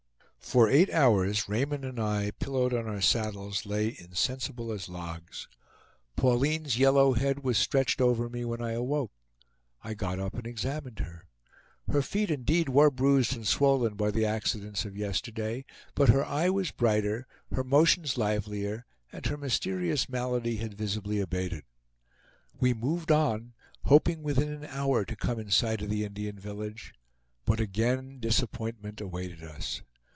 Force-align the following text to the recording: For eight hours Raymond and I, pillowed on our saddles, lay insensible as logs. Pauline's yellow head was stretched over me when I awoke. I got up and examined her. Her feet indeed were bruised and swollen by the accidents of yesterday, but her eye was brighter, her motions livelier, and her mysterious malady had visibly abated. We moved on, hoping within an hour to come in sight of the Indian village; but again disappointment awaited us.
For 0.43 0.67
eight 0.67 0.89
hours 0.89 1.47
Raymond 1.47 1.85
and 1.85 1.97
I, 1.97 2.31
pillowed 2.31 2.73
on 2.73 2.85
our 2.85 2.99
saddles, 2.99 3.65
lay 3.65 3.95
insensible 3.97 4.73
as 4.73 4.89
logs. 4.89 5.47
Pauline's 6.17 6.77
yellow 6.77 7.13
head 7.13 7.41
was 7.41 7.57
stretched 7.57 8.01
over 8.01 8.27
me 8.27 8.43
when 8.43 8.61
I 8.61 8.73
awoke. 8.73 9.13
I 9.81 9.93
got 9.93 10.19
up 10.19 10.33
and 10.33 10.45
examined 10.45 10.99
her. 10.99 11.25
Her 11.89 12.01
feet 12.01 12.29
indeed 12.29 12.67
were 12.67 12.91
bruised 12.91 13.33
and 13.33 13.47
swollen 13.47 13.93
by 13.93 14.11
the 14.11 14.25
accidents 14.25 14.83
of 14.83 14.97
yesterday, 14.97 15.63
but 15.95 16.09
her 16.09 16.25
eye 16.25 16.49
was 16.49 16.71
brighter, 16.71 17.27
her 17.51 17.63
motions 17.63 18.17
livelier, 18.17 18.85
and 19.13 19.25
her 19.27 19.37
mysterious 19.37 20.09
malady 20.09 20.57
had 20.57 20.73
visibly 20.73 21.21
abated. 21.21 21.63
We 22.59 22.73
moved 22.73 23.09
on, 23.11 23.53
hoping 23.85 24.21
within 24.21 24.49
an 24.49 24.65
hour 24.65 25.05
to 25.05 25.15
come 25.15 25.39
in 25.39 25.49
sight 25.51 25.81
of 25.81 25.89
the 25.89 26.03
Indian 26.03 26.37
village; 26.37 26.93
but 27.45 27.61
again 27.61 28.19
disappointment 28.19 28.99
awaited 28.99 29.43
us. 29.43 29.81